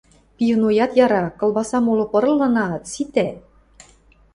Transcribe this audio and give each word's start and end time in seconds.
—Пивноят 0.37 0.91
яра, 1.05 1.25
колбасам 1.39 1.83
моло 1.85 2.05
пырылынаат, 2.11 2.83
ситӓ. 2.91 3.29